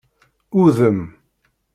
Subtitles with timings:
[0.61, 0.99] Udem.